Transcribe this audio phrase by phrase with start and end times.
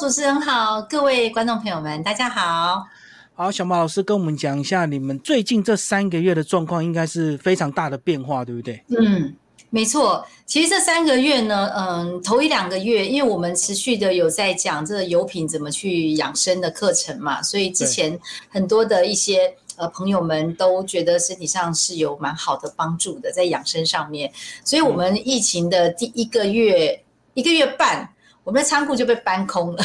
[0.00, 2.86] 主持人好，各位观众朋友们，大家好。
[3.34, 8.82] 好，小马老师跟我们讲一下，你们最近这三个月的状况应该是非常大的变化，对不对？
[8.88, 9.36] 嗯，
[9.68, 10.26] 没错。
[10.46, 24.32] 其实这三个月呢，嗯，头一两个月，因为我们持续的有在讲这个油品怎么去养生的课程嘛，所以之前很多的一些呃朋友们都觉得身体上是有蛮好的帮助的，在养生上面。
[24.64, 27.04] 所以我们疫情的第一个月、
[27.34, 28.08] 一个月半，
[28.50, 29.84] 我们的仓库就被搬空了。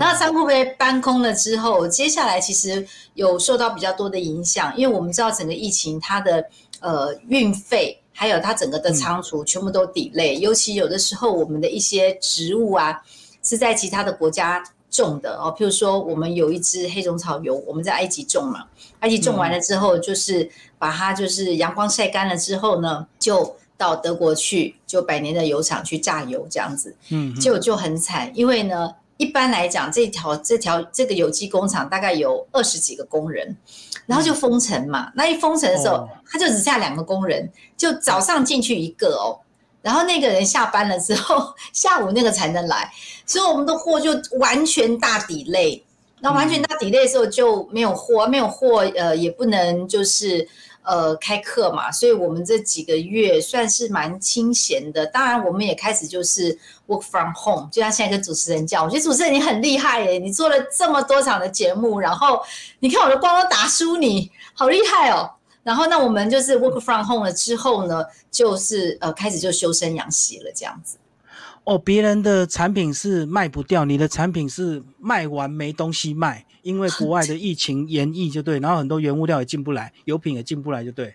[0.00, 6.42] 然后仓库被搬空了之后，接下来其实有受到比较多的影响，因为我们知道整个疫情它的
[6.80, 12.98] 呃运费，还有它整个的仓储全部都抵累，尤其有的时候我们的一些植物啊
[13.42, 18.64] 是在其他的国家种的哦，譬如说我们有一支黑种草油，我们在埃及种嘛，
[19.00, 28.94] 埃及种完了之后，就是把它就是阳光晒干了之后呢，就到德国去，就百年的油厂去榨油这样子，嗯，就就很惨，因为呢。
[29.16, 33.56] 一般来讲，这条这条这个有机工厂大概有二十几个工人，
[34.06, 35.12] 然后就封城嘛。
[35.14, 39.38] 那一封城的时候，他就只下两个工人，就早上进去一个哦，
[39.82, 42.92] 然后那个人下班了之后， 下午那个才能来，
[43.24, 45.80] 所以我们的货就完全大底类。
[46.18, 50.46] 那完全大底类的时候就没有货，没有货，呃，也不能就是。
[50.84, 55.06] 呃，开课嘛，所以我们这几个月算是蛮清闲的。
[55.06, 62.38] 当然，我们也开始就是 work from home，就像现在跟主持人讲，我觉得主持人你很厉害耶，你做了这么多场的节目，然后
[62.80, 65.30] 你看我的光都打输你，好厉害哦。
[65.62, 70.98] 然后那我们就是 work from home 了之后呢，就是呃开始就修身养息了这样子。
[71.64, 76.46] 哦，别人的产品是卖不掉，你的产品是卖完没东西卖。
[76.62, 81.14] 因为国外的疫情延疫就对，然后很多原物料也进不来，油品也进不来就对。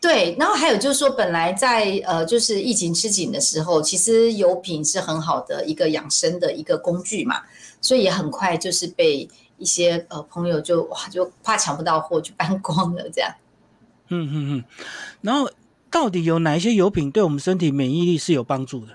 [0.00, 7.42] 对，然后还有就是说，本来在呃就是疫情吃紧的时候，其实油品是很好的一个养生的一个工具嘛，
[7.80, 13.30] 所以也很快就是被一些呃朋友就哇就怕抢不到货就搬光了这样。
[14.08, 14.64] 嗯嗯嗯，
[15.20, 15.48] 然后
[15.88, 18.92] 到底有哪一些油品对我们身体免疫力是有帮助的？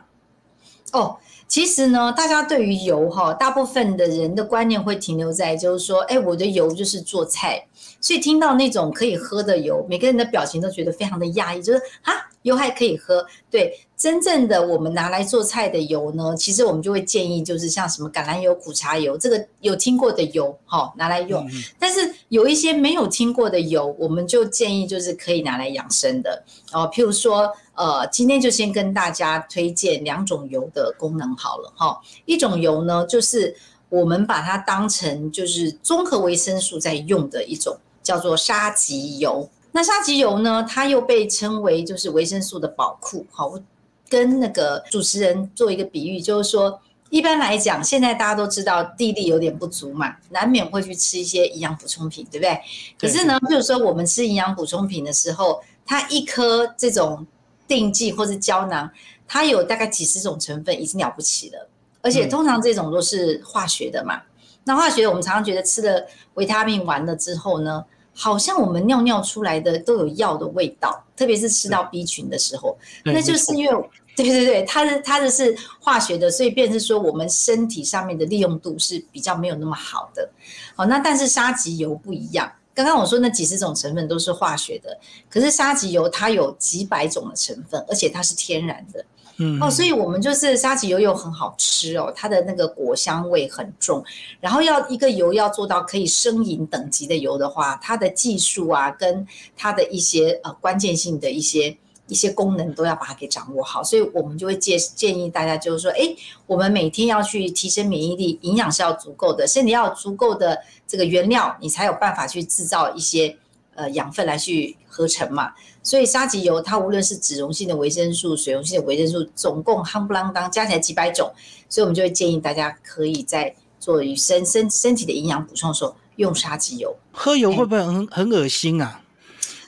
[0.96, 1.18] 哦。
[1.48, 7.64] 其实呢，大家对于油哈，大部分的人的观念会停留在就是说，哎，我的油就是做菜，
[8.02, 13.24] 所以听到那种可以喝的油，每个人的表情都觉得非常的讶异，就是啊，油还可以喝。
[13.52, 21.48] 对，真正的我们拿来做菜的油呢，其实我们就会建议就是像什么橄榄油、苦茶油，这个有听过的油哈，拿来用。
[21.78, 27.52] 但是有一些没有听过的油，我们就建议就是可以拿来养生的哦，譬如说。
[27.75, 32.00] 呃，今天就先跟大家推荐两种油的功能好了哈。
[32.25, 33.53] 一种油呢，就是
[33.90, 39.50] 我们把它当成就是综合维生素在用的一种，叫做沙棘油。
[39.74, 43.25] 那沙棘油呢，它又被称为就是维生素的宝库。
[43.30, 43.62] 好，我
[44.08, 52.58] 跟那个主持人做一个比喻，就是说，一般来讲，现在大家都知道地力有点不足嘛，难免会去吃一些营养补充品，对不对？
[52.97, 57.28] 可是呢，比如说我们吃营养补充品的时候，它一颗这种。
[57.68, 58.90] 定剂或是胶囊，
[59.28, 61.70] 它有大概几十种成分，已经了不起了。
[62.02, 64.22] 而且通常这种都是化学的嘛。
[64.64, 66.06] 那化学我们常常觉得吃了
[66.36, 67.84] 维他命完了之后呢，
[68.14, 80.30] 好像我们尿尿出来的都有药的味道，特别是吃到 B 群的时候，那就是因为对对对，它是它的是化学的，所以便是说我们身体上面的利用度是比较没有那么好的。
[80.76, 82.52] 好，那但是沙棘油不一样。
[82.75, 84.96] 刚刚我说那几十种成分都是化学的，
[85.30, 89.03] 可是沙棘油它有几百种的成分，而且它是天然的，
[89.38, 94.03] 嗯哦，所以我们就是沙棘油又很好吃哦，它的那个果香味很重，
[94.41, 99.25] 然后要一个油要做到可以生饮等级的油的话，它的技术啊跟
[99.56, 101.78] 它的一些呃关键性的一些。
[102.08, 113.36] 一些功能都要把它给掌握好，所以我们就会建建议大家，就是说，哎，我们每天要去提升免疫力，营养是要足够的，身体要有足够的这个原料，你才有办法去制造一些
[113.74, 115.52] 呃养分来去合成嘛。
[115.82, 121.32] 所以沙棘油它无论是脂溶性的维生素、水溶性的维生素，总共夯不啷当加起来几百种，
[121.70, 126.96] 所以我们就会建议大家可以在做与身身身体的营养补充的时候用沙棘油。
[127.12, 129.02] 喝油会不会很很恶心啊？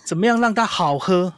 [0.05, 1.33] 怎么样让它好喝？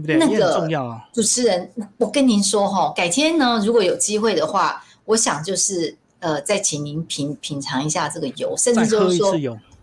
[0.00, 0.38] 对不对？
[0.38, 0.68] 那个
[1.12, 9.34] 主持人，我跟您说哈，改天呢，如果有机会的话，我想就是呃，再请您品品尝一下这个油，甚至就是说，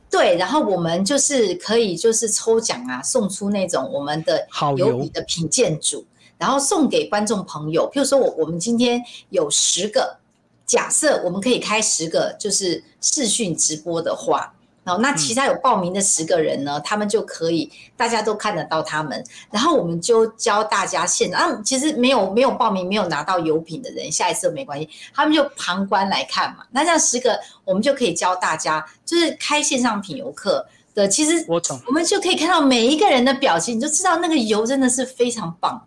[0.10, 4.48] 对，然后我们就是可以就是抽奖啊，送出那种我们的
[4.78, 6.06] 油笔的品鉴组，
[6.38, 7.90] 然后送给观众朋友。
[7.94, 10.18] 譬如说我我们今天有十个，
[10.66, 14.54] 假设我们可以开十个，就是视讯直播的话。
[14.86, 26.64] 然后那其他有报名的十个人呢，他们就可以大家都看得到他们，然后我们就教大家现啊，其实没有没有报名没有拿到油品的人，下一次没关系，他们就旁观来看嘛。
[26.70, 35.84] 那这样十个，我们就可以教大家，就是开线上品油课的，其实我懂，我们就可以看到每一个人的表情，你就知道那个油真的是非常棒。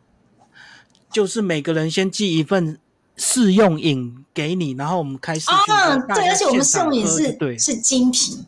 [1.12, 2.78] 就是每个人先寄一份
[3.16, 8.44] 试用饮给你，然后我们开始啊，对，而且我们试用饮是是是精品。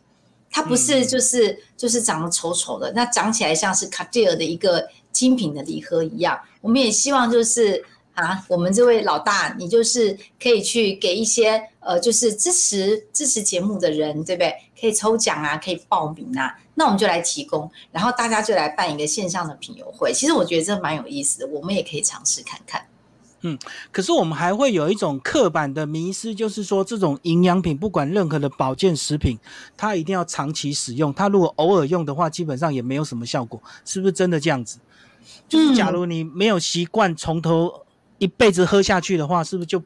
[0.51, 6.39] 它不是就是就是长得丑丑的，那长起来像是卡地尔的一个精品的礼盒一样。
[6.61, 14.55] 我们也希望就是啊，我们这位老大，你就是可以去给一些呃，就是支持支持节目的人，对不对？
[14.79, 20.13] 可以抽奖啊，可以报名啊，那我们就来提供，然后大家就来办一个线上的品友会。
[20.13, 22.85] 其实我觉得这蛮有意思的，我们也可以尝试看看。
[23.43, 23.59] 嗯，
[23.91, 29.39] 可是我们还会有一种刻板的迷思，就是说这种营养品，不管任何的保健食品，
[29.77, 31.13] 它一定要长期使用。
[31.15, 34.79] 它如果偶尔用的话，基本上也没有什么效果，是不是真的这样子？
[35.49, 37.73] 就是假如你没有习惯从头
[38.19, 39.83] 一辈子喝下去的话，是不是就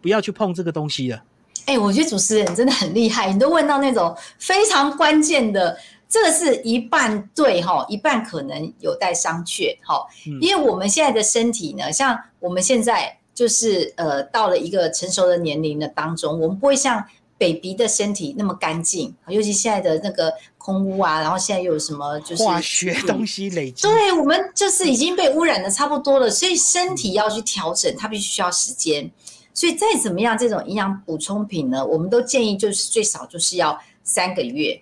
[0.00, 1.22] 不要去碰这个东西了？
[1.66, 5.76] 哎，我觉得主持人真的很厉害，你都问到那种非常关键的。
[6.08, 10.06] 这个是一半对哈，一半可能有待商榷哈。
[10.40, 17.04] 因为我们现在的身体呢，像我们现在就是呃到了一个成熟的年龄的当中，我们不会像
[17.38, 29.10] baby 的身体那么干净，尤其现在的那个空污啊，然后现在又有什么就是化学东西累积，对我们就是已经被污染的差不多了，所以身体要去调整，它必须需要时间。
[29.52, 34.80] 所以再怎么样，这种营养补充品呢，我们都建议就是最少就是要三个月。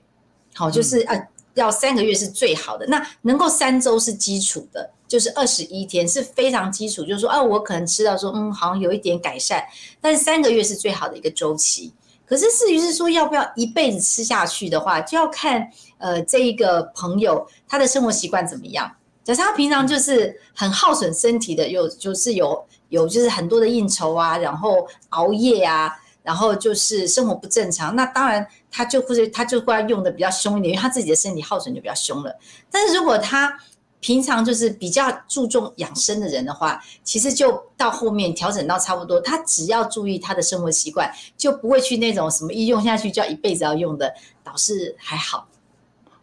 [0.55, 2.87] 好，就是呃，要三个月是最好的。
[2.87, 7.05] 那能够三周是基础的，就是二十一天是非常基础。
[7.05, 9.65] 就是说，啊，我可能吃到说，嗯，好像有一点改善，
[10.01, 11.93] 但是三个月是最好的一个周期。
[12.25, 15.69] 可是至于是说要不要一辈子吃下去的话，就要看
[15.99, 18.91] 呃这一个朋友他的生活习惯怎么样。
[19.25, 25.93] 假设他平常就是很耗损身体的，有就是有有就是很多的应酬啊，然后熬夜啊。
[26.25, 32.35] 然后就是生活不正常，那当然他就会他就会用的比较凶一点，因为他自己的身体耗损就比较凶了。
[32.71, 33.56] 但是如果他
[34.00, 44.12] 平常就是比较注重养生的人的话，其实就到后面调整到差不多，他只要注意他的生活习惯，就不会去那种什么一用下去就要一辈子要用的，
[44.43, 45.47] 倒是还好。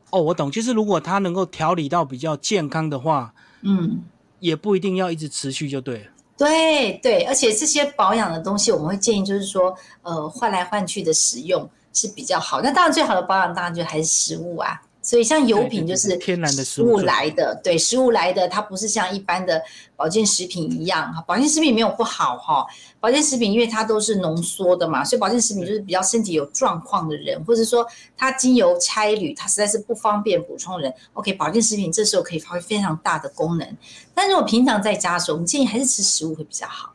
[0.09, 4.03] 哦，我懂，就是如果他能够调理到比较健康的话，嗯，
[4.39, 6.05] 也不一定要一直持续就对了。
[6.41, 12.59] 对对，而且这些保养的东西，我们会建议就是说，呃，换来换去的使用是比较好。
[12.61, 14.81] 那当然，最好的保养当然就还是食物啊。
[15.03, 19.59] 所以像油品就是天然的食物来的，对，食物来的，它不是像一般的
[19.95, 21.19] 保健食品一样哈。
[21.27, 22.65] 保健食品没有不好哈，
[22.99, 27.83] 保健食品因为它都是浓缩的嘛，所以保健食品就是比较身体有状况的人，或者说
[28.15, 30.93] 它经由差旅，它实在是不方便补充人。
[31.13, 33.77] OK，保健食品这时候可以发挥非常大的功能。
[34.13, 36.93] 但如果平常在家的时候，我们建议还是吃食物会比较好，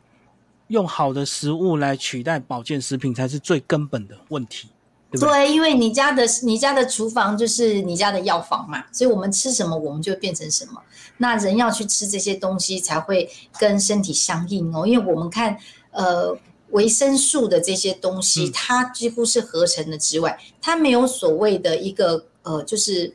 [0.69, 4.69] 用好的食物来取代保健食品才是最根本的问题。
[5.12, 10.82] 对，因为你家的你家的厨房就是你家的药房嘛，所以我们吃什么，我们就变成什么。
[11.19, 14.87] 那人要去吃这些东西，才会跟身体相应哦。
[14.87, 15.56] 因为我们看，
[15.93, 16.37] 呃，
[16.70, 23.14] 维生素的这些东西，它几乎是合成的之外，它没有所谓的一个呃，就是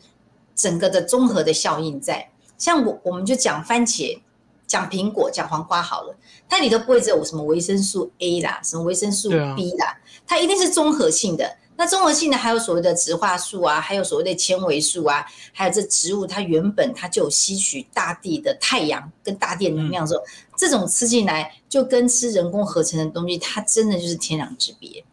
[0.56, 2.32] 整个的综合的效应在。
[2.58, 4.20] 像我，我们就讲番茄，
[4.66, 6.16] 讲苹果，讲黄瓜好了，
[6.50, 11.58] 它里头不会只有什么维生素 A 啦，什么维生素 B 啦，它一定是综合性的。
[11.82, 20.22] 那综合性的还有所谓的植化素啊，还有所谓的纤维素啊，还有这植物它原本它就有吸取大地的太阳跟大地能量之后，
[20.56, 25.04] 这种吃进来就跟吃人工合成的东西，它真的就是天壤之别。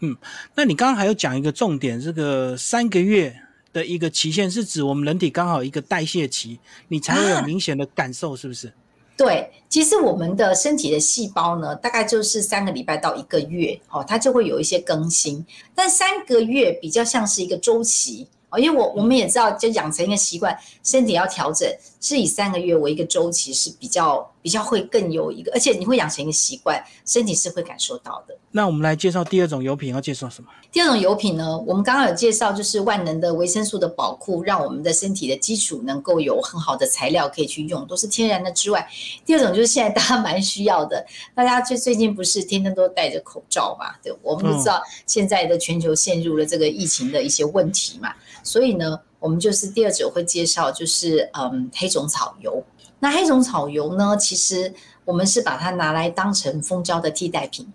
[0.00, 0.16] 嗯，
[0.56, 3.40] 那你刚刚还有讲一个重点，这个三个月
[3.72, 6.58] 的一个期限是指我们人体刚好一个代谢期，
[6.88, 8.72] 你才会有明显的感受，是不是？
[9.20, 15.44] 对，其实我们的身体的细胞呢，大概就是三个礼拜到一个月，哦，它就会有一些更新。
[15.74, 24.26] 但三个月比较像是一个周期哦，因为我我们也知道，就养成一个习惯，身体要调整，是以三个月为一个周期是比较。
[24.42, 28.36] 比较会更有一个，而且你会养成一个习惯，身体是会感受到的。
[28.52, 30.48] 那我们来介绍第二种油品，要介绍什么？
[30.72, 38.88] 第二种油品呢，我们刚刚有介绍，就是万能的维生素的宝库，让我们的身体的基础能够有很好的材料可以去用，都是天然的之外，
[39.24, 41.04] 第二种就是现在大家蛮需要的，
[41.34, 43.94] 大家最最近不是天天都戴着口罩嘛？
[44.02, 52.64] 对，我们都知道现在的全球陷入了这个疫情的一些问题嘛，所以呢，我们就是第二种会介绍，就是嗯黑种草油。
[53.00, 54.16] 那黑种草油呢？
[54.16, 54.72] 其实
[55.04, 57.66] 我们是把它拿来当成蜂胶的替代品。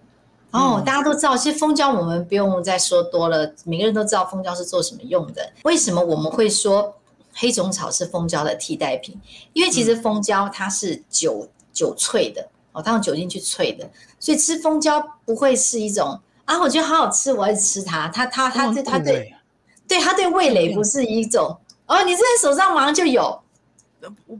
[0.51, 5.51] 哦，大家都知道，其实蜂胶我们不用再说多了，每个人都知道蜂胶是做什么用的。
[5.63, 6.95] 为什么我们会说
[7.33, 9.19] 黑种草是蜂胶的替代品？
[9.51, 18.07] 因为其实蜂胶它是酒酒萃的哦，它用酒精去萃的，所以吃蜂胶不会是一种啊，我觉得好好吃，我要吃它。
[18.07, 19.33] 它它它对它对
[19.87, 23.37] 对它对味蕾不是一种哦，你这在手上马上就有，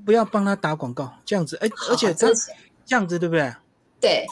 [0.06, 2.34] 不要帮他打广告，这样子哎，而且这
[2.86, 3.54] 这样子对不对？
[4.00, 4.26] 对。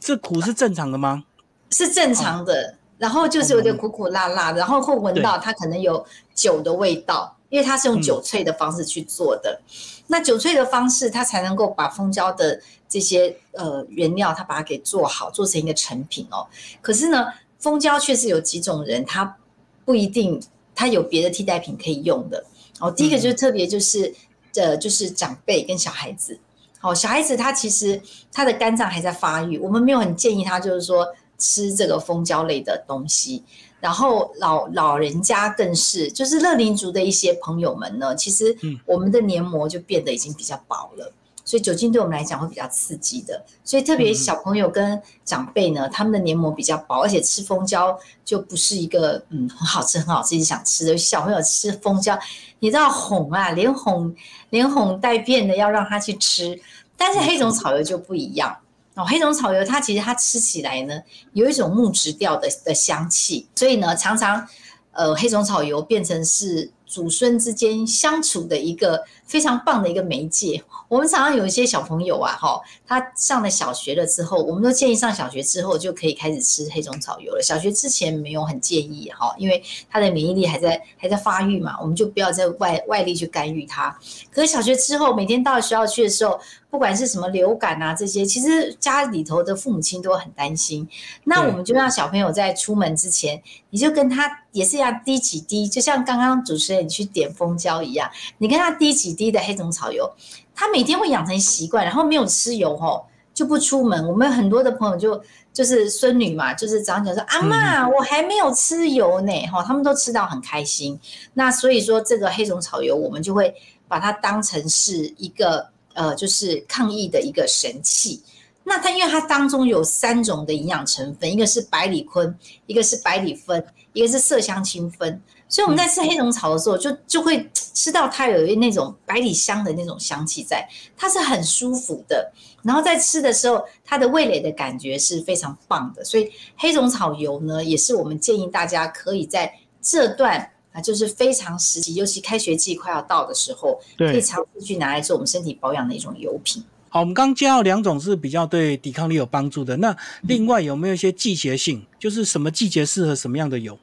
[0.00, 1.24] 这苦是正常的吗？
[1.70, 6.02] 是正常的，然后就是有点苦苦辣辣的，然后会闻到它可能有
[6.34, 9.60] 酒的味道，因为它是用酒萃的方式去做的。
[10.06, 16.46] 那酒萃的方式，它才能够把蜂胶的这些呃原料，它把它给做好，做成一个成品哦。
[16.80, 17.26] 可是呢，
[17.58, 19.36] 蜂胶确实有几种人，他
[19.84, 20.40] 不一定
[20.74, 22.42] 他有别的替代品可以用的
[22.80, 22.90] 哦。
[22.90, 24.14] 第一个就是特别就是
[24.54, 26.38] 呃就是长辈跟小孩子。
[26.78, 28.00] 好，小孩子他其实
[28.32, 31.06] 他的肝脏还在发育，我们没有很建议他就是说
[31.36, 33.42] 吃这个蜂胶类的东西。
[33.80, 41.12] 然后老老人家更是，就是乐龄族的一些朋友们呢，其实我们的黏膜就变得已经比较薄了。
[41.48, 50.98] 所以酒精对我们来讲会比较刺激的，所以特别小朋友跟长辈呢，他们的黏膜比较薄，而且吃蜂胶就不是一个嗯很好吃很好吃一直想吃的。
[50.98, 52.18] 小朋友吃蜂胶，
[52.58, 54.14] 你知道哄啊，连哄
[54.50, 56.60] 连哄带骗的要让他去吃。
[56.98, 58.54] 但是黑种草油就不一样
[58.96, 61.00] 哦，黑种草油它其实它吃起来呢
[61.32, 64.46] 有一种木质调的的香气，所以呢常常
[64.92, 66.70] 呃黑种草油变成是。
[66.88, 70.62] 祖孙之间相处的一个非常棒的一个媒介。
[70.88, 77.42] 我们常常有一些小朋友啊，哈，他上了小学了之后，我们都建议上小学之后就可以开始吃黑种草油了。
[77.42, 83.94] 小学之前没有很建议哈，因为他的免疫力还在还在发育嘛，我们就不要在外外力去干预他。
[84.32, 86.40] 可是小学之后，每天到学校去的时候，
[86.70, 90.88] 不管是什么流感啊这些，其实家里头的父母亲都很担心。
[91.24, 96.77] 那我们就让小朋友在出门之前，你就跟他也是要滴几滴，就像刚刚主持人。
[96.82, 100.10] 你去点蜂胶一样，你跟他滴几滴的黑种草油，
[100.54, 104.08] 他每天会养成习惯，然后没有吃油吼就不出门。
[104.08, 110.98] 我们很多的朋友就就是孙女嘛，就是早上讲说阿妈，我还没有吃油呢，哈，他们都吃到很开心。
[111.34, 113.54] 那所以说这个黑种草油，我们就会
[113.86, 118.22] 把它当成是一个呃，就是抗疫的一个神器。
[118.64, 125.20] 那它因为它当中有三种的营养成分，一个是百里坤，一个是百里酚，一个是麝香清酚。
[125.48, 132.30] 所以我们在吃黑种草的时候，就就会吃到它有一那种百里香的那种香气在，它是很舒服的。
[132.62, 136.04] 然后在吃的时候，它的味蕾的感觉是非常棒的。
[136.04, 139.50] 所以黑种草油呢，也是我们建议大家可以在
[139.80, 146.62] 这段啊，就是非常时期，尤其开学季快要到的时候，可以尝试去拿来做我们身体保养的一种油品。
[146.90, 149.76] 好，我们刚介绍两种是比较对抵抗力有帮助的。
[149.78, 153.78] 那另外有没有一些季节性，就是什么季节适合什么样的油？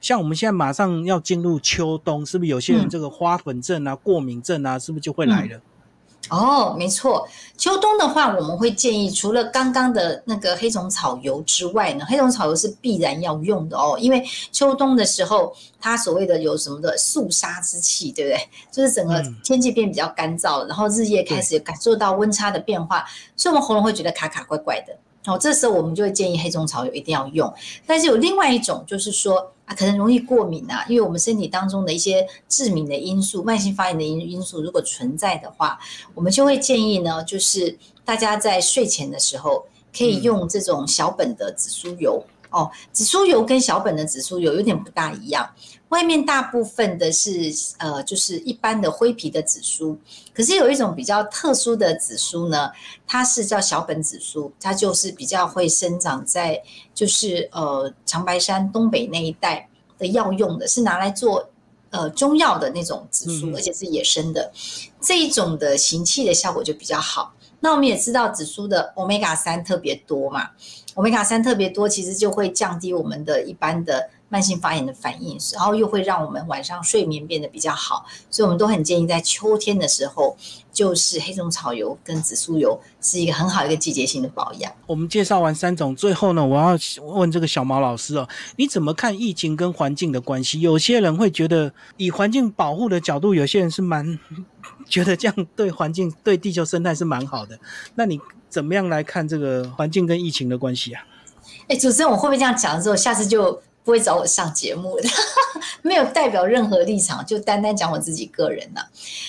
[0.00, 5.60] 像我们现在马上要进入秋冬，是不是有些人这个花粉症啊、过敏症啊，是不是就会来了？
[6.30, 7.26] 哦，没错，
[7.56, 18.48] 秋冬的话，我们会建议除了刚刚的那个黑种草油之外呢，黑种草油是必然要用的哦，因为秋冬的时候，它所谓的有什么的肃杀之气，对不对？
[18.70, 24.94] 就是整个天气变比较干燥，然后日夜开始感受到温差的变化，所以我们喉咙会觉得卡卡怪怪的。
[25.28, 27.52] 哦，这时候我们就会建议黑种草油一定要用。
[27.86, 35.78] 但是有另外一种，就是说啊，可能容易过敏啊，因为我们身体当中的一些致敏的因素、慢性发炎的因因素如果存在的话，
[36.14, 39.66] 我们就会建议呢，就是大家在睡前的时候
[39.96, 42.24] 可以用这种小本的紫苏油。
[42.50, 45.48] 哦，紫苏油跟小本的紫苏油有点不大一样。
[45.88, 47.30] 外面大部分的是
[47.78, 49.98] 呃，就是一般的灰皮的紫苏，
[50.34, 52.70] 可是有一种比较特殊的紫苏呢，
[53.06, 56.62] 它是叫小本紫苏，它就是比较会生长在
[56.92, 61.48] 就是呃长白山东北那一带的药用的，是拿来做
[61.88, 64.52] 呃中药的那种紫苏，而且是野生的
[65.00, 67.32] 这一种的行气的效果就比较好。
[67.60, 70.50] 那我们也知道紫苏的欧米伽三特别多嘛，
[70.94, 74.10] 欧米伽三特别多，其实就会降低我们的一般的。
[74.30, 80.36] 慢性发炎的反应，然后又会让我们晚上睡眠变得比较好，所以我们都很建议在秋天的时候，
[80.72, 84.70] 就是黑种草油跟紫苏油是一个很好一个季节性的保养。
[84.86, 90.60] 我们介绍完三种，最后呢，我要问这个小毛老师哦，你怎么看疫情跟环境的关系？
[90.60, 94.18] 有些人会觉得以环境保护的角度，有些人是蛮
[94.86, 97.58] 觉得这样对环境、对地球生态是蛮好的。
[97.94, 98.20] 那你
[98.50, 101.02] 怎么样来看这个环境跟疫情的关系啊？
[101.66, 103.62] 哎，主持人，我会不会这样讲的时候，下次就？
[103.88, 105.08] 不会找我上节目的，
[105.80, 108.82] 没有代表任何立场，就单单讲我自己个人呢。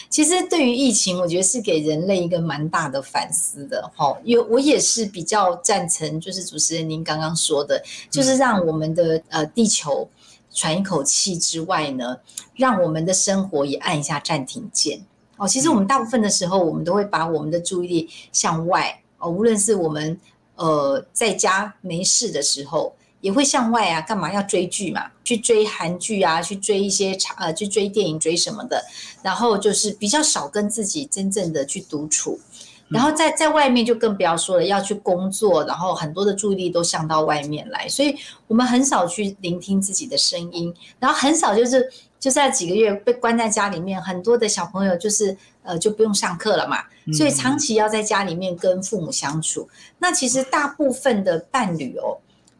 [0.10, 3.90] 其实对于疫情，我觉得是给人类一个蛮大的反思的。
[3.96, 10.06] 哈，有我也是比较赞成，就是主持人您刚刚说的，就是让我们的呃地球
[10.54, 12.18] 喘一口气之外呢，
[12.58, 15.02] 让我们的生活也按一下暂停键。
[15.38, 19.02] 哦，其实我们大部分的时候，我们都会把我们的注意力向外。
[19.20, 20.20] 哦，无论是我们
[20.56, 22.94] 呃在家没事的时候。
[23.22, 25.12] 也会向外啊，干嘛要追剧嘛？
[25.24, 28.84] 去追韩剧啊，去追一些长呃，去追电影，追什么的。
[29.22, 32.40] 然后就是比较少跟自己真正的去独处。
[32.88, 38.16] 然后在在外面就更不要说了，要去工作，然后很多的注意力都向到外面来，所以
[38.48, 40.74] 我们很少去聆听自己的声音。
[40.98, 41.88] 然后很少就是
[42.20, 46.78] 就在几个月被关在家里面，很多的小朋友就是呃就不用上课了嘛，
[47.14, 49.70] 所以长期要在家里面跟父母相处。
[50.00, 52.18] 那其实大部分的伴侣哦。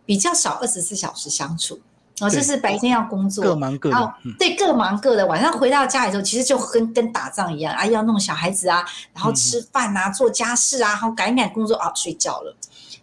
[0.10, 1.80] 比较少二十四小时相处，
[2.20, 5.24] 哦，就是白天要工作，各忙各的，对，各忙各的。
[5.28, 12.56] 晚上回到家里之后，其实就跟跟打仗一样啊，要弄小孩子啊，然后吃饭啊，做家事啊，然后赶赶工作啊，睡觉了。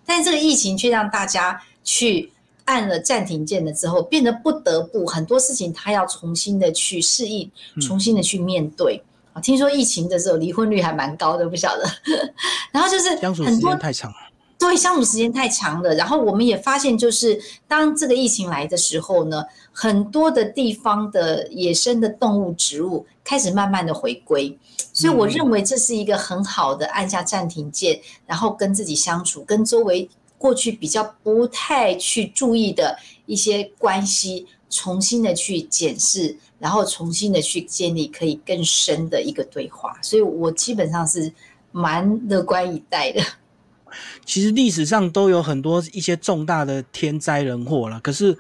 [0.04, 2.32] 但是这个疫情却让大家去
[2.64, 7.48] 按了暂停键了之后，变得不得不很多事情他要重新的去适应，
[7.80, 9.00] 重新的去面对。
[9.32, 11.88] 啊，听说疫情的时候离婚率还蛮高的，不晓得。
[12.72, 14.12] 然后就是相处时间太长。
[14.66, 24.58] 对，相处时间太长了，然后我们也发现，就是当这个疫情来的时候呢，很多的地方的野生的动物、植物开始慢慢的回归，
[24.92, 41.32] 所以我认为这是一个很好的按下暂停键，然后跟自己相处，跟周围过去比较不太去注意的一些关系，重新的去检视，然后重新的去建立可以更深的一个对话，所以我基本上是
[41.70, 43.22] 蛮乐观以待的。
[44.24, 48.36] 其实历史上都有很多一些重大的天灾人祸了，可是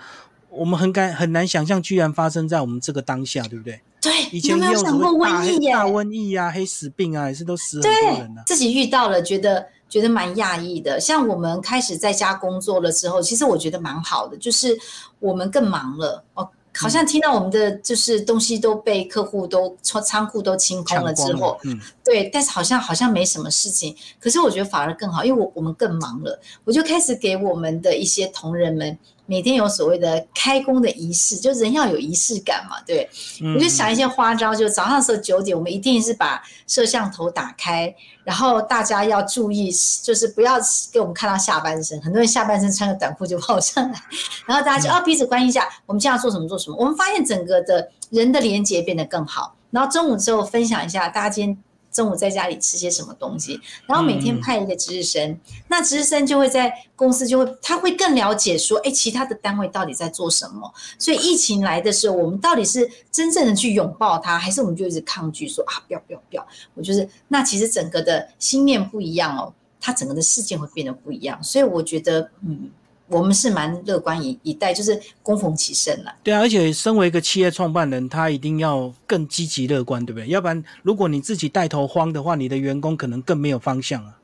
[0.50, 3.80] 我们很敢很难想象，居然发生在我们这个当下，对不对？
[4.00, 8.42] 对，以前也有什么大大瘟疫啊、黑死病啊，也是都死很多人呢。
[8.46, 11.00] 自己遇到了，觉得觉得蛮讶异的。
[11.00, 14.78] 像我们开始在家工作了之后，其实我觉得蛮好的，就是
[15.18, 16.48] 我们更忙了哦。
[16.78, 23.96] 好像听到我们的就是东西都被客户都仓仓库都清空了之后，嗯，对，但是好像好像没什么事情。
[24.20, 28.98] 可是我觉得反而更好，因为我我们更忙了，我就开始给我们的一些同仁们。
[29.26, 33.08] 每天有所谓的开工的仪式，就人要有仪式感嘛，对。
[33.54, 39.70] 我就想一些花招，就早上的时候九点，我们一定是把摄像头打开，然后大家要注意，
[40.02, 40.56] 就是不要
[40.92, 42.00] 给我们看到下半身。
[42.00, 44.00] 很多人下半身穿个短裤就跑上来，
[44.46, 46.76] 然后大家就哦彼此关心一下，我们今天要做什么做什么。
[46.78, 51.58] 我们发现整个的人的连接变得更好，然后中午之后分享一下大家今天。
[51.96, 60.70] 中午在家里吃些什么东西，然后每天派一个值日生，那值日生就会在公司就会，他会更了解说，哎，其他的单位到底在做什么。
[60.98, 66.46] 所以疫情来的时候，我们到底是真正的去拥抱它，还是我们就一直抗拒说啊，不要不要不要？
[66.74, 71.42] 我就是，那其实整个的心念不一样哦，它整个的事件会变得不一样。
[71.42, 72.70] 所以我觉得，嗯。
[73.08, 76.12] 我们是蛮乐观以以待，就是恭逢其盛了。
[76.24, 80.26] 对啊，而且身为一个企业创办人，他一定要更积极乐观，对不对？
[80.28, 84.18] 要不然，如果你自己带头慌的话，你的员工可能更没有方向啊。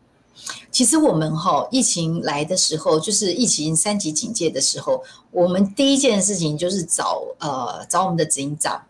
[0.73, 8.83] 其实我们哈，疫情来的时候，就是疫情三级警戒的时候，我们第一件事情就是找呃找我们的执行长，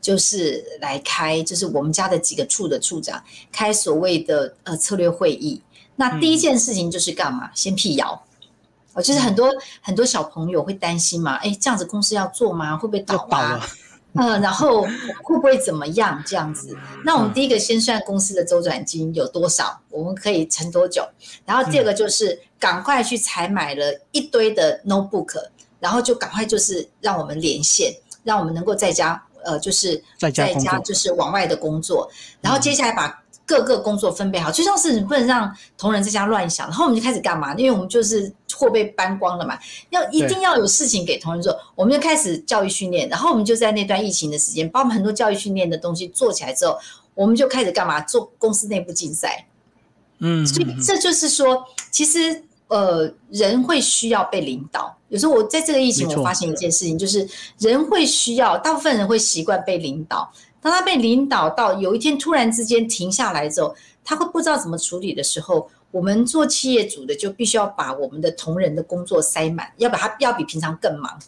[0.00, 5.62] 就是来开，就是我们家的几个处的处长开所谓的呃策略会议。
[5.96, 7.50] 那第一件事情就是干嘛？
[7.54, 8.22] 先辟谣。
[9.02, 12.76] 就是很多很多小朋友会担心嘛，哎，这样子公司要做吗？
[12.76, 13.60] 会不会倒啊？
[14.14, 14.82] 嗯，然后
[15.22, 16.22] 会不会怎么样？
[16.26, 21.06] 这样子，那我们第一个先算公司的周转金有多少，我们可以撑多久？
[21.44, 25.36] 然后第二个就是赶快去采买了一堆的 notebook，
[25.78, 27.92] 然后就赶快就是让我们连线，
[28.24, 33.22] 让我们能够在家，呃，就是在家就是往外的工作，然后接下来把。
[33.48, 37.54] 各个工作分配好，就像是你不能让同仁在家乱想，然后我们就开始干嘛？
[37.54, 39.58] 因为我们就是货被搬光了嘛，
[39.88, 46.78] 要一定要有事情给同仁做，我们就开始教育训练，然后我们就在那段疫情的时间，把我们很多教育训练的东西做起来之后，
[47.14, 48.02] 我们就开始干嘛？
[48.02, 49.46] 做公司内部竞赛。
[50.18, 54.94] 嗯，所以这就是说，其实呃，人会需要被领导。
[55.08, 57.26] 有时候我在这个疫情，我发现一件事情，就是
[57.58, 60.30] 人会需要，大部分人会习惯被领导。
[60.68, 71.18] 当他被领导到有一天突然之间停下来之后，他会不知道怎么处理的时候，我们做企业主的就必须要把我们的同仁的工作塞满，要把他要比平常更忙，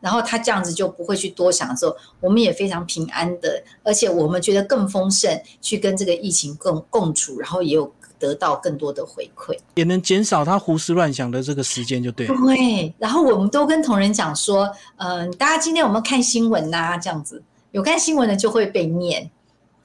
[0.00, 12.34] 然后他这样子就不会去多想的时候，我们也非常平安的，而且我们觉得更丰盛，去跟这个疫情共共处，然后也有得到更多的回馈，也能减少他胡思乱想的这个时间，就对了。
[12.36, 16.96] 对，然后我们都跟同仁讲说，嗯，大家今天有没有看新闻呐？
[16.96, 19.30] 这样子有看新闻的就会被念。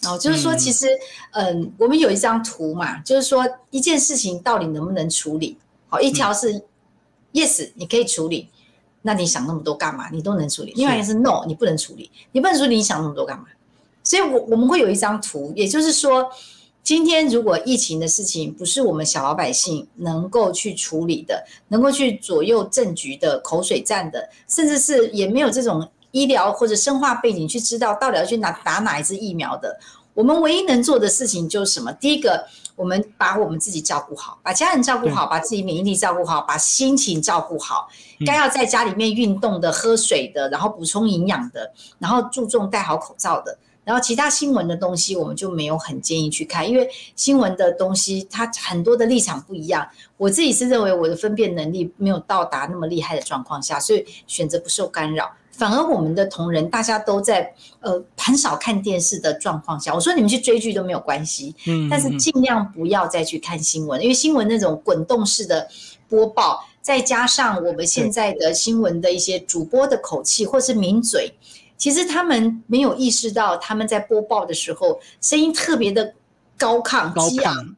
[0.03, 0.87] 哦，就是说，其实，
[1.33, 5.55] 嗯，我们有一张图嘛，就是说一件事情到底能不能处理？
[5.89, 6.59] 好，一条是
[7.33, 8.49] yes，你可以处理，
[9.03, 10.09] 那你想那么多干嘛？
[10.09, 10.73] 你都能处理。
[10.75, 13.45] 另外一个是 no，你不能处理，你不能处理，你想那么多干嘛？
[14.03, 16.27] 所以，我我们会有一张图，也就是说，
[16.81, 25.87] 今天如果疫情的事情不是我们小老百姓能够去处理的，能够去左右政局的口水战的，甚至是也没有这种。
[26.11, 29.79] 医疗或者生化背景去知道到底要去哪打哪一支疫苗的，
[30.13, 31.91] 我们唯一能做的事情就是什么？
[31.93, 32.45] 第一个，
[32.75, 37.87] 我们把我们自己照顾好，把家人照顾好，把自己免疫力照顾好，把心情照顾好。
[38.25, 43.57] 该要在家里面运动的、喝水的，然后补充营养的，然后注重戴好口罩的。
[43.83, 49.87] 然后其他新闻的东西，我们就没有很建议去看，因为新闻的东西它很多的立场不一样。
[50.17, 55.31] 我自己是认为我的分辨能力没有到达那么厉害的状况下，所以选择不受干扰。
[55.51, 65.67] 反而我们的同仁大家都在呃很少看电视的状况下，我说你们去追剧都没有关系，嗯，但是尽量不要再去看新闻，因为新闻那种滚动式的
[66.09, 71.31] 播报，再加上我们现在的新闻的一些主播的口气或是抿嘴，
[71.77, 76.13] 其实他们没有意识到他们在播报的时候声音特别的
[76.57, 77.75] 高亢激昂，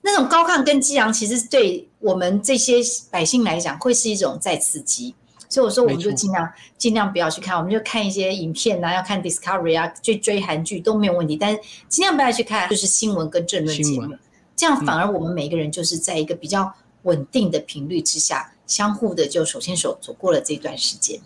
[0.00, 2.76] 那种高亢跟激昂，其实对我们这些
[3.10, 5.14] 百姓来讲会是一种再刺激。
[5.48, 11.36] 所以我说，我们就尽量尽量不要去看，我们就看一些影片啊，要看 Discovery 啊，追追韩剧都没有问题。
[11.36, 14.14] 但是尽量不要去看，就是新闻跟政论节目，
[14.54, 21.20] 这样反而我们每个人就是在一个比较稳定的频率之下，相互的就手牵手走过了这段时间。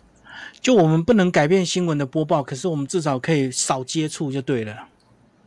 [0.60, 4.89] 就我们不能改变新闻的播报，可是我们至少可以少接触就对了。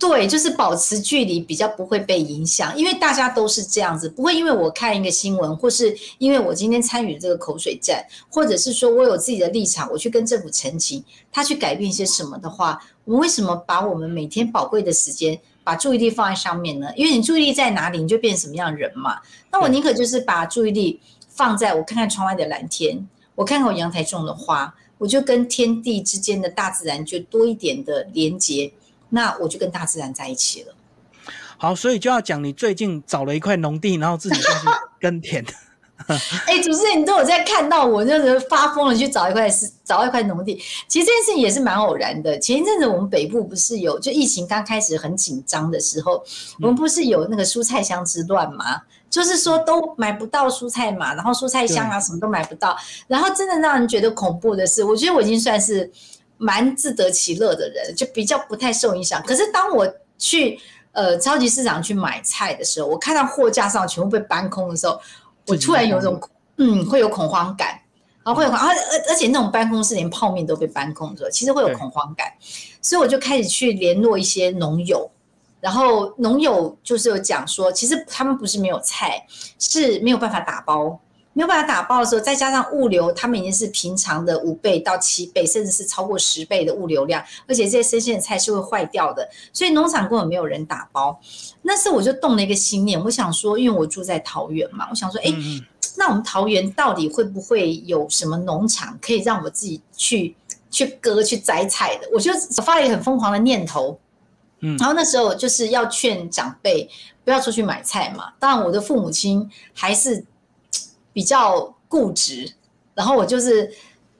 [0.05, 16.89] 对，就是保持距离，比较不会被影响，因为大家都是这样子，不会因为我看一个新闻，或是因为我今天参与这个口水战，或者是说我有自己的立场，我去跟政府澄清，他去改变一些什么的话，我们为什么把我们每天宝贵的时间，把注意力放在上面呢？
[16.97, 19.21] 因为你注意力在哪里，你就变什么样的人嘛。
[19.53, 28.73] 那我宁可就是把注意力放在我看看窗外的蓝天，我看看我阳台种的花，我就跟天地之间的大自然就多一点的连接。
[29.13, 30.73] 那我就跟大自然在一起了。
[31.57, 34.67] 好，所以就要讲你最近找了一块农地，然后自己开始
[34.99, 35.45] 耕田。
[36.47, 40.61] 哎，主持人，你都有在看到我，就是发疯了去找一块是找一块农地。
[40.87, 42.37] 其实这件事情也是蛮偶然的。
[42.39, 46.21] 前一阵子我们北部不是有就疫情刚开始很紧张的时候，
[46.59, 48.81] 我们不是有那个蔬菜箱之乱吗？
[49.09, 52.75] 就是说都买不到蔬菜嘛，然后蔬菜箱啊什么都买不到，
[53.07, 55.89] 然后真的让人觉得恐怖的是，我觉得我已经算是。
[56.43, 59.21] 蛮自得其乐的人，就比较不太受影响。
[59.23, 60.59] 可是当我去
[60.91, 64.99] 呃超级市场去买菜的时候，我看到货架上全部被搬空的时候，
[65.47, 66.19] 我突然有种。
[66.57, 67.69] 嗯会有恐慌感，
[68.23, 68.75] 然后会有而而
[69.09, 72.31] 而且那种搬空是连泡面都被搬空的时候，其实会有恐慌感，
[72.79, 75.09] 所以我就开始去联络一些农友，
[75.59, 79.25] 然后农友就是有讲说，其实他们不是没有菜，
[79.57, 80.99] 是没有办法打包。
[81.33, 91.19] 没有办法打包的时候，再加上物流，他们已经是平常的五倍到七倍，甚至是超过十倍的物流量，而且这些生鲜的菜是会坏掉的，所以农场根本没有人打包。
[91.63, 95.33] 那时我就动了一个心念，我想说，因为我住在桃园嘛，我想说，哎，
[95.97, 100.35] 那我们桃园到底会不会有什么农场可以让我自己去
[100.69, 102.07] 去割去摘菜的？
[102.13, 102.31] 我就
[102.63, 103.99] 发了一个很疯狂的念头，
[104.59, 106.87] 嗯，然后那时候就是要劝长辈
[107.25, 108.33] 不要出去买菜嘛。
[108.39, 110.23] 当然，我的父母亲还是。
[111.13, 112.51] 比较固执，
[112.95, 113.71] 然后我就是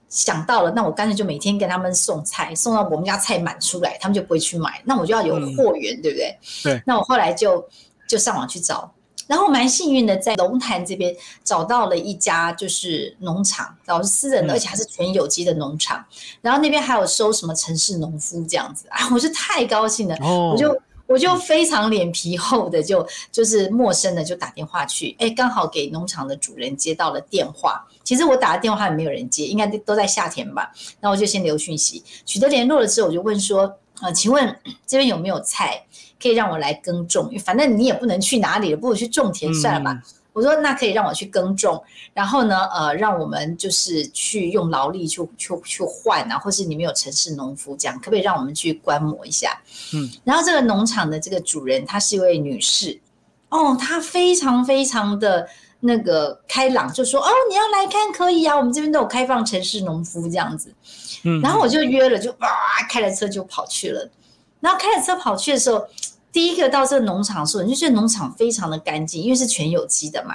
[0.08, 4.80] 想到了，那我干脆就每天跟他们送菜，送到我们家菜满出来，他们就不会去买。
[4.84, 6.38] 那我就要有货源，对不对？
[6.62, 6.82] 对。
[6.86, 7.68] 那我后来就
[8.08, 8.88] 就上网去找，
[9.26, 16.04] 然后蛮幸运的，在龙潭这边找到了一家就是农场，然后是私人的，而且还是全有机的农场。
[16.40, 20.80] 然后那边还有收什么城市农夫这样子啊，我就太高兴了，我就。
[21.14, 27.86] 我就非常脸皮厚的，就就是陌生的就打电话去，哎，刚好给农场的主人接到了电话。
[28.02, 30.72] 其实我打的电话也没有人接，应该都在夏天吧。
[31.00, 35.86] 那我就先留讯息，取得联络了之后，我就问说，呃，请问这边有没有菜
[36.20, 37.32] 可以让我来耕种？
[37.44, 40.02] 反正你也不能去哪里了，不如去种田算了吧。
[40.34, 41.80] 我说那可以让我去耕种，
[42.12, 49.56] 然后呢，呃，让我们就是去用劳力去去去换啊，或是你们有城市农夫这样，可不可以让我们去观摩一下？
[49.94, 53.00] 嗯，然后这个农场的这个主人她是一位女士，
[53.48, 60.74] 哦，她非常非常的那个开朗，就说哦，你要来看可以啊，我们这边都有开放城市农夫这样子，
[61.22, 62.48] 嗯，然后我就约了，就哇
[62.90, 64.10] 开了车就跑去了，
[64.58, 65.86] 然后开了车跑去的时候。
[66.34, 70.34] 第一个到这个农场的时候，你就觉得农场非常的干净，因为是全有机的嘛。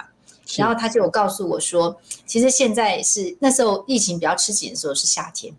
[0.57, 5.53] 然后他就有告诉我说，其实现在是那时候疫情比较吃紧的时候是夏天。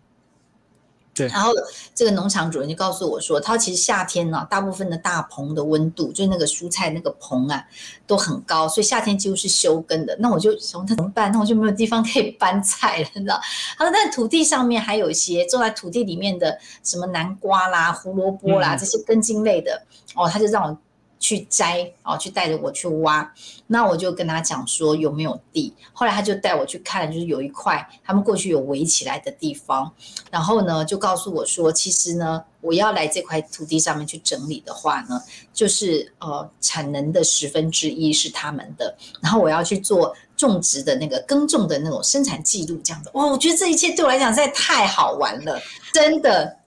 [1.21, 1.51] 对，然后
[1.93, 7.63] 这个农场主人就告诉我说，他其实夏天呢，大部分的大棚的温度，就是那个蔬菜那个棚啊，
[8.07, 10.15] 都很高，所以夏天几乎是休耕的。
[10.19, 11.31] 那我就说那怎么办？
[11.31, 13.39] 那我就没有地方可以搬菜了，你知道？
[13.77, 19.81] 他说，但土地上面还有一些种在土地里面的什么南瓜啦、胡萝卜啦这些根茎类的
[20.15, 20.77] 哦，他就让我。
[21.21, 23.31] 去摘哦，去带着我去挖，
[23.67, 25.71] 那我就跟他讲说有没有地。
[25.93, 29.93] 后来他就带我去看，就是有一块他们过去有围起来的地方，
[30.31, 35.21] 然后呢就告诉我说，其实呢我要来这块土地上面去整理的话呢，
[35.53, 45.61] 就是呃产能的十分之一是他们的，然后我要去做种植的那个耕种的那种生产记录，这样子哇，我觉得这一切对我来讲实在太好玩了，
[45.93, 46.57] 真的，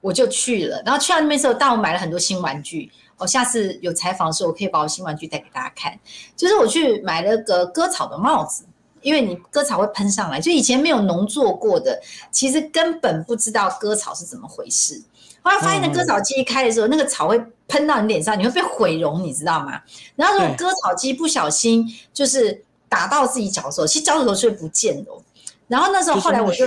[0.00, 0.80] 我就去了。
[0.86, 2.88] 然后去到那边时候，当我买了很多新玩具。
[3.18, 5.98] 我下次有采访的时候，我可以把我新玩具带给大家看。
[6.36, 8.64] 就是我去买了个割草的帽子，
[9.00, 12.00] 因为你割草会喷上来，就以前没有农作过的，
[12.30, 15.02] 其实根本不知道割草是怎么回事。
[15.42, 19.80] 后来发现那，割草机一开的时候，那个草会喷到你脸上，你会被毁容，你知道吗？
[20.14, 25.10] 然后如果割草机不小心就是打到自己脚的时候，其实脚趾头是会不见的。
[25.68, 26.66] 然后那时候后来我就。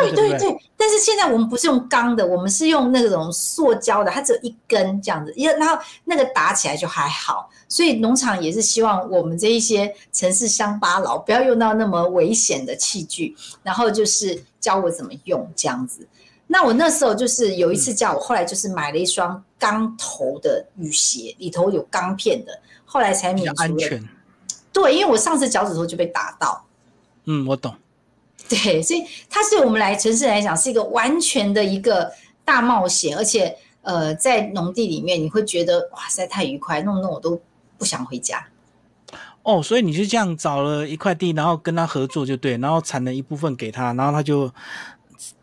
[0.00, 16.06] 对对对，但是现在我们不是用钢的，我们是用那种塑胶的，它只有一根这样子，因为然后那个打起来就还好，所以农场也是希望我们这一些城市乡巴佬不要用到那么危险的器具，然后就是教我怎么用这样子。
[16.46, 22.52] 那我那时候就是有一次叫我，后来就是买了一双钢头的雨鞋，里头有钢片的，
[22.84, 24.02] 后来才免安全。
[24.72, 26.64] 对，因为我上次脚趾头就被打到。
[27.26, 27.74] 嗯，我懂。
[28.48, 32.10] 对，所以它是我们来城市来讲是一个完全的一个
[32.44, 37.40] 大冒险，而且呃，在农地里面你会觉得哇塞太愉快，弄弄我都
[37.78, 38.46] 不想回家。
[39.42, 44.50] 哦，所以你是这样找了一块地，然后跟他合作就对，然后产了一部分给他，然后他就。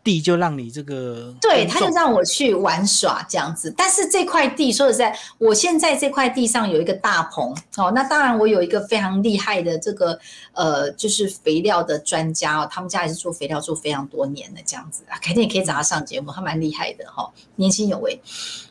[0.04, 3.72] 地就让你这个，对，他就让我去玩耍这样子。
[3.76, 7.90] 但是这块地说实在，我现在这块地上有一个大棚哦。
[7.94, 10.18] 那当然，我有一个非常厉害的这个
[10.52, 12.68] 呃，就是肥料的专家哦。
[12.70, 15.16] 他们家也是做肥料做非常多年的这样子啊。
[15.22, 18.20] 肯定也可以找他上节目，他蛮厉害的哈，年轻有为。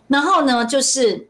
[0.08, 1.28] 然后呢，就是。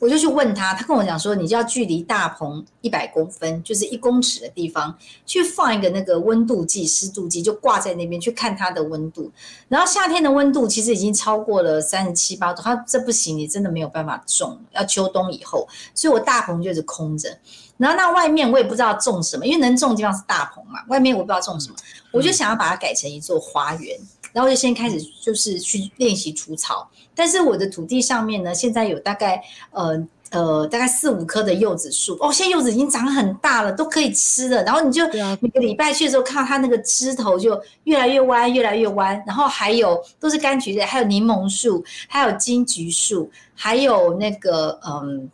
[0.00, 9.30] 我就去问他，他跟我讲说，你就要距离大棚一百公分，就是一公尺的地方，去放一个那个温度计、湿度计，就挂在那边去看它的温度。
[9.68, 15.68] 然后夏天的温度其实已经超过了三十七八度，他这不行，你真的没有办法种，要秋冬以后。
[15.94, 17.28] 所以我大棚就是空着，
[17.76, 21.76] 然后那外面我也不知道种什么，因为能种的地方是大棚嘛，外面我不知道种什么，
[22.10, 23.98] 我就想要把它改成一座花园。
[24.32, 34.62] 然后就先开始就是去练习除草，但是我的土地上面呢，现在有大概呃呃大概四五棵的柚子树哦，现在柚子已经长很大了，都可以吃了。
[34.62, 35.04] 然后你就
[35.40, 39.20] 每个礼拜去的时候，看到它那个枝头就越来越弯，越来越弯。
[39.26, 45.28] 然后还有都是柑橘类，还有柠檬树，还有金桔树，还有那个嗯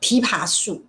[0.00, 0.82] 枇杷树。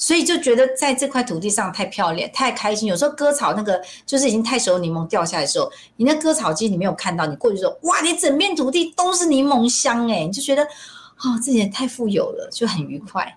[0.00, 2.88] 所以就觉得在这块土地上太漂亮、太开心。
[2.88, 13.36] 有时候割草那个就是已经太熟柠檬掉下来的时候，你那割草机你没有看到，你过去说哇，你整片土地都是柠檬香哎，你就觉得哦，自己也太富有了，就很愉快。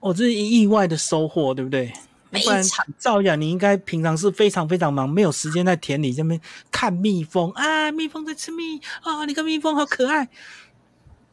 [0.00, 1.90] 哦，这是意外的收获，对不对？
[2.30, 2.84] 非常。
[2.98, 6.38] 照样你应该平常是非常非常忙，没有时间在田里这边
[6.70, 10.28] 看蜜蜂啊，蜜蜂在吃蜜啊，你看蜜蜂好可爱。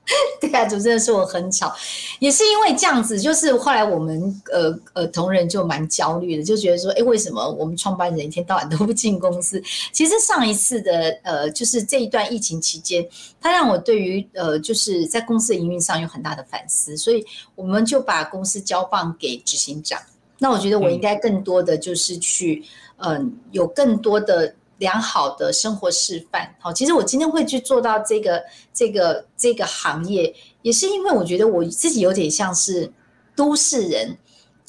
[0.41, 1.73] 对啊，主持人说我很吵，
[2.19, 9.61] 也是因为这样子，就是后来我们呃呃同仁就蛮焦虑的，就觉得说，哎，为什么我们创办人一天到晚都不进公司？
[9.93, 13.07] 其实上一次的呃，就是这一段疫情期间，
[13.39, 17.23] 他让我对于呃，就是在公司的营运上有很大的反思，所以
[17.55, 20.01] 我们就把公司交棒给执行长。
[20.39, 22.63] 那我觉得我应该更多的就是去，
[22.97, 24.55] 嗯，有更多的。
[24.81, 32.91] 良好的生活示范，好，其实我今天会去做到这个、这个、这个行业，也是因为我觉得我自己有点像是
[33.35, 34.17] 都市人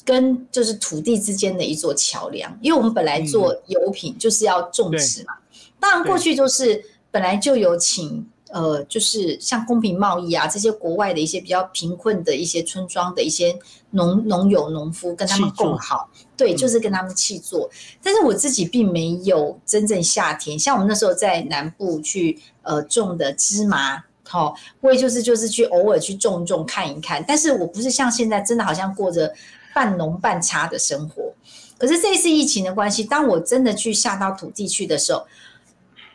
[0.05, 5.33] 跟就是土地之间的一座桥梁，因为我们本来做油品就是要种植嘛，
[5.79, 8.29] 当然过去就是本来就有请。
[8.53, 13.57] 呃，就是像公平贸易啊，这些国外的一些比较贫困的一些村庄的一些
[13.89, 16.07] 农农友、农夫，跟他们共好，
[16.43, 17.69] 对，就是跟他们去做。
[18.01, 27.23] 但是我自己并没有真正夏天，像我们那时候在南部去呃种的芝麻，好，我也就是就是去偶尔去种种看一看。
[27.25, 29.33] 但是我不是像现在真的好像过着
[29.73, 31.31] 半农半差的生活。
[31.77, 35.25] 可是这一次疫情的关系，当我真的去下到土地去的时候，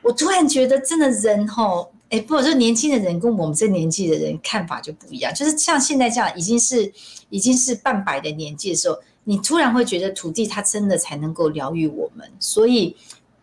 [0.02, 1.90] 我突然觉得真的人吼。
[2.10, 5.30] 哎，不，就年轻的人跟我们这年纪的人看法就不一样。
[5.34, 6.90] 就是像现在这样，已经是
[7.28, 12.96] 已经是半百的年纪的时候，你突然会觉得土地它真的才能够疗愈我们，所以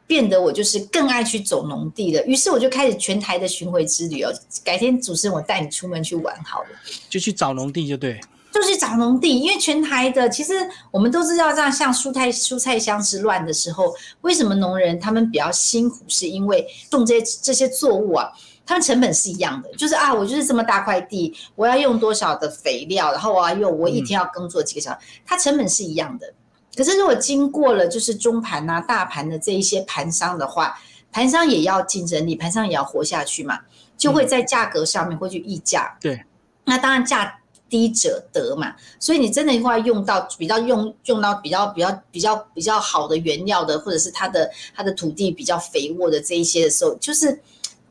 [0.08, 2.26] 变得我就是更爱去走农地了。
[2.26, 4.34] 于是我就开始全台的巡回之旅哦。
[4.64, 6.70] 改天主持人我带你出门去玩好了，
[7.08, 8.20] 就去找农地就对。
[8.52, 10.54] 就去找农地，因为全台的其实
[10.90, 15.98] 我们都知道，这样像蔬菜蔬菜箱之乱的时候，为什么农人他们比较辛苦？
[16.08, 18.32] 是因为种这些这些作物啊，
[18.66, 26.34] 他们成本是一样的，就是啊，我就是这么大块地，我要用多少的肥料，然后我要用我一天要耕作几个小时，它成本是一样的。
[26.76, 30.78] 可是如果经过了就是中盘呐、大盘的这一些盘商的话，
[31.12, 33.60] 盘商也要竞争力，盘商也要活下去嘛，
[33.96, 35.98] 就会在价格上面会去议价。
[36.02, 36.24] 对，
[36.66, 37.40] 那当然价。
[37.68, 47.42] 低者得嘛，所以你真的话用到比较用用到比较比较比较比较好的原料的，或者是它的它的土地比较肥沃的这一些的时候，就是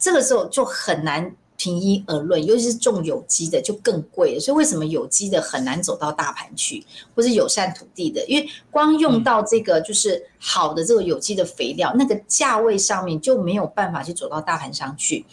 [0.04, 4.38] 这个时候就很难平一而论，尤其是种有机的就更贵。
[4.38, 8.22] 所以为什么有机的很难走到大盘去，或是友善土地的？
[8.26, 15.24] 因为光用到这个就是好的这个有机的肥料，那个价位上面就没有办法去走到大盘上去。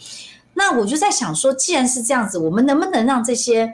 [0.54, 3.70] 那我就在想说，既然是这样子，我们能不能让这些？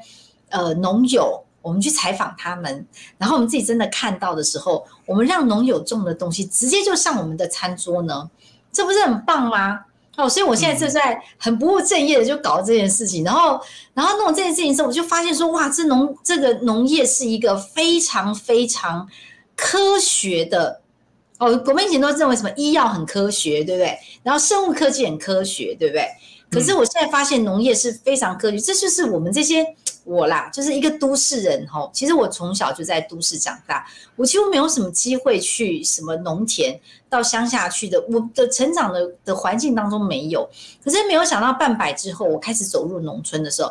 [0.50, 2.87] 呃，农友，我们去采访他们，
[3.18, 8.30] 然后我们自己真的看到的时候，我们让农友种的东西直接就上我们的餐桌呢，
[8.72, 9.84] 这不是很棒吗？
[10.18, 13.61] 哦，所以我现在就在很不务正业的就搞这件事情，然后，
[13.94, 19.09] 然后弄这件事情的时候，我就发现说，哇，这农这个农业是一个非常非常
[19.54, 20.81] 科学的
[21.38, 21.62] 哦。
[21.66, 23.96] 我们以前都认为什么医药很科学，对不对？
[24.24, 26.04] 然后生物科技很科学，对不对？
[26.50, 29.64] 可是我现在发现农业是非常科学，这就是我们这些。
[30.08, 31.90] 我啦，就是一个都市人吼。
[31.92, 38.02] 其实我从小就在都市长大，我几乎没有什么机会去什么农田到乡下去的。
[38.08, 40.48] 我的成长的的环境当中没有。
[40.82, 43.70] 可是没有想到半百之后，我开始走入农村的时候，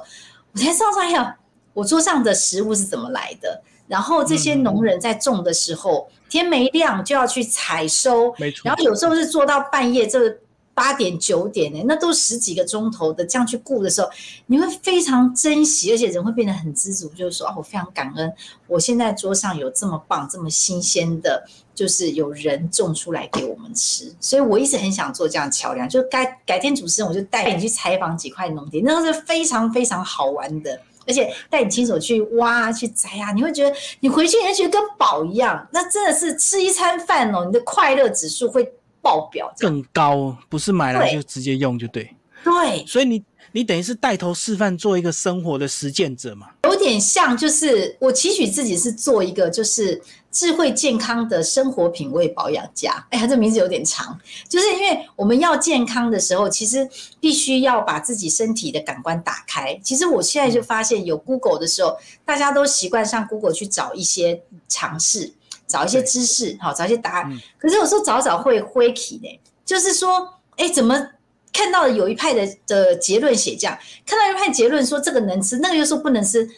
[0.53, 1.35] 我才知道哎呀，
[1.73, 3.59] 我桌上的食物是怎么来的。
[3.87, 8.61] 然后这些农人在种的时候，天没亮就要去采收，没错。
[8.65, 10.37] 然后有时候是做到半夜这。
[10.77, 14.07] 八点九点呢，那都十几个钟头的这样去顾的时候，
[14.45, 18.31] 你会非常珍惜，而且人会变得很知足，就是说啊，我非常感恩，
[18.67, 24.13] 我现在桌上有这么棒、这么新鲜的，就是有人种出来给我们吃。
[24.19, 38.71] 所以我一直很想做这样桥梁，就改改天主持人我就带你去采访几块农田，那是非常非常好玩的，而且带你亲手去挖、去摘啊，你会觉得你回去你会觉得跟宝一样，那真的是吃一餐饭哦，你的快乐指数会。
[39.07, 42.13] 爆表更高，不是买来就直接用就对。
[42.43, 46.47] 对，所以你你等于是带头示范，做一个生活的实践者嘛。
[46.65, 53.05] 有点像，就是我期许自己是做一个就是智慧健康的生活品味保养家。
[53.11, 54.17] 哎呀，这名字有点长，
[54.49, 56.87] 就是因为我们要健康的时候，其实
[57.21, 59.73] 必须要把自己身体的感官打开。
[59.81, 65.33] 其实我现在就发现，有 Google 的时候，大家都习惯上 Google 去找一些尝试。
[65.67, 67.41] 找一些知识，好找一些答案。
[67.59, 71.09] 可是有时候找找会灰起呢，就是说，哎，怎么
[71.51, 76.49] 看到有一派的的结论写这样，看到一派结论说这个能吃，那个又说不能吃，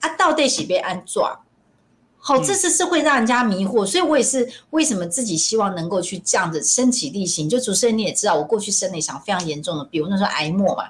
[0.00, 1.40] 啊，到底喜被安抓？
[2.18, 7.46] 好，这次是会让人家迷惑，所以我也是为什么自己希望能够去这样子身体力行。
[7.46, 10.84] 就主持人你也知道，我过去生了一场非常严重的病，我那时候癌末嘛，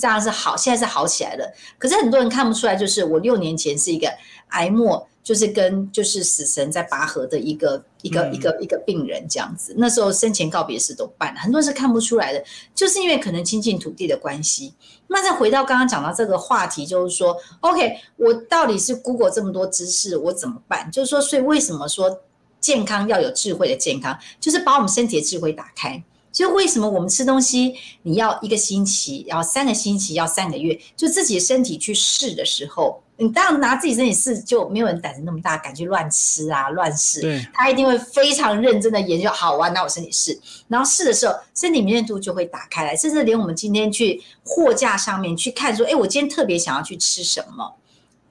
[0.00, 1.54] 这样是好，现在是好起来了。
[1.78, 4.08] 可是很多人看不出来，就是我六年前是一个
[4.48, 5.08] 癌末。
[5.20, 12.42] 就是跟就是死神在拔河的一个一个一个一个病人这样子，那时候生前告别式都办，很多人是看不出来的，
[12.74, 14.72] 就是因为可能亲近土地的关系。
[15.08, 20.90] 那再回到刚刚讲到这个话题，就是说，OK，我到底是 Google 这么多知识，我怎么办？
[20.90, 22.20] 就是说，所以为什么说
[22.58, 26.02] 健康要有智慧的健康，就是把我们身体的智慧打开。
[26.32, 33.02] 所以为什么我们吃东西，你要一个星期，要三个星期，要三个月，就自己的身体去试的时候。
[33.20, 37.20] 你当然拿自己身体试，就没有人胆子那么大，敢去乱吃啊，乱试。
[37.20, 39.28] 对，他一定会非常认真的研究。
[39.28, 40.38] 好，我拿我身体试，
[40.68, 47.74] 然后试的时候，身体敏感度就会打开来，甚至连我们今天去货架上面去看，说，哎，我今天特别想要去吃什么，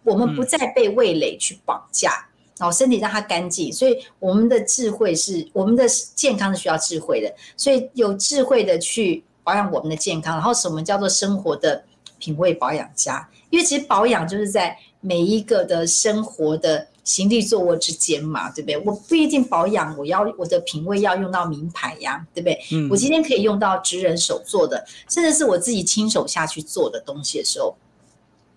[0.03, 3.71] 我们不再被味蕾去绑架，然后身体让它干净。
[3.73, 11.83] 所以我们的智慧是，我们的健康是需要智慧的，所以有智慧的去保养我们的健康，然后什么叫做生活的
[12.17, 13.27] 品味保养家。
[13.49, 18.77] 因为其实保养就是在每一个的生活的行立坐卧之间嘛，对不对？
[18.79, 22.59] 我不一定保养，我要我的品味要用到名牌呀，对不对？
[22.73, 22.89] 嗯。
[22.89, 27.86] 我今天可以用到职人手做的，甚至是我自己亲手下去做的东西的时候，你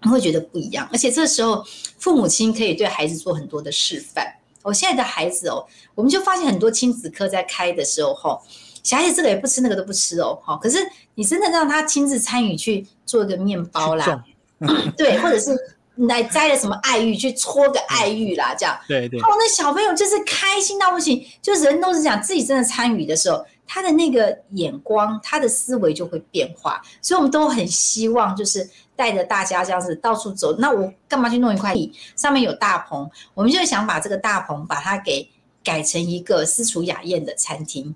[0.09, 0.89] 会觉得不一样。
[0.93, 1.65] 而且这时候
[1.99, 4.27] 父母亲可以对孩子做很多的示范。
[4.63, 8.43] 我现在的孩子哦，我们就发现很多亲子课在开的时候，吼，
[8.83, 10.79] 小孩子这个也不吃，那个都不吃哦，好，可是
[11.15, 14.23] 你真的让他亲自参与去做一个面包啦，
[14.99, 15.57] 对，或者是
[15.97, 23.43] 来摘了什么爱玉去搓个爱玉啦，这样，对对，哦，那小朋友就是开心到不行，就人都是讲自己真的参与的时候，
[23.73, 30.57] 他的那个眼光，他的思维就会变化，所以我们都很希望就是带着大家这样子到处走。
[30.59, 35.31] 那我干嘛去弄一块地，上面有大棚，我们就想把这个大棚把它给
[35.63, 37.95] 改成一个私厨雅宴的餐厅。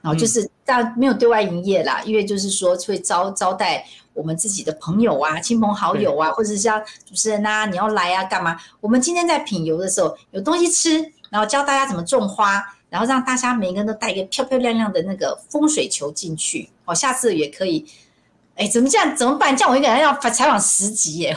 [0.00, 8.56] 然后就是但没有对外营业啦，因为就是说会招招待我们自己的朋友啊、亲朋好友啊，或者是像主持人啊，你要来啊，干嘛？
[8.80, 12.62] 我们今天在品油的时候有东西吃，然后教大家怎么种花，
[12.94, 16.70] 然后让大家每个人都带一个漂漂亮亮的那个风水球进去。
[16.84, 17.84] 哦，下次也可以。
[18.54, 19.16] 哎，怎么这样？
[19.16, 19.56] 怎么办？
[19.56, 21.36] 这样我一个人要采访十集耶，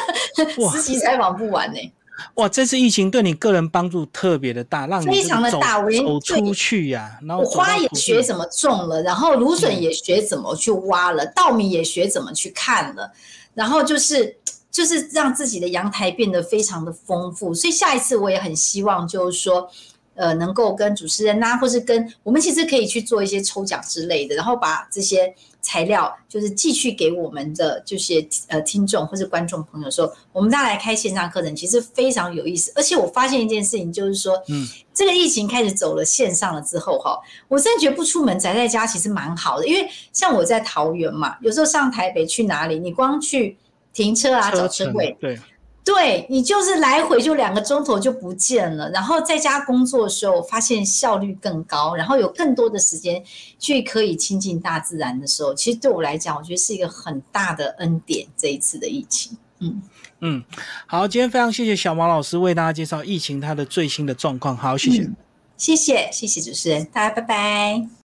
[0.72, 1.92] 十集采访不完呢。
[2.36, 7.18] 哇，这次疫情对你个人帮助特别的大，让你非常的大，我走出去呀。
[7.20, 13.12] 然后我花也学怎么种了，然后芦笋也学怎么去挖了，稻米也学怎么去看了，
[13.52, 14.34] 然后就是
[14.70, 17.52] 就是让自己的阳台变得非常的丰富。
[17.52, 19.68] 所以下一次我也很希望，就是说，
[20.14, 25.34] 呃，能够跟主持人呐，或是跟我们其实可以去做一些抽奖之类的，然后把这些。
[25.66, 32.70] 材料就是寄去给我们的这些呃听众或是观众朋友说，我们大家来开线上课程，其实非常有意思。
[32.74, 39.66] 而且我发现一件事情，就是说，嗯，这个疫情开始走了线上了之后，哈，我真的觉得不出门宅在家其实蛮好的。
[39.66, 43.56] 因为像我在桃园嘛，有时候上台北去哪里，你光去
[43.94, 45.40] 停车啊找车位，对。
[45.84, 53.22] 对你就是来回就两个钟头就不见了，然后在家工作的时候发现效率更高，然后有更多的时间
[53.58, 58.26] 去可以亲近大自然的时候，其实对我来讲，我觉得是一个很大的恩典。
[58.34, 59.82] 这一次的疫情，嗯
[60.20, 60.44] 嗯，
[60.86, 65.10] 好，今天非常谢谢小毛老师为大家介绍疫情它的最新的状况，好，谢谢，
[65.58, 67.94] 谢谢谢谢主持人，大家拜拜。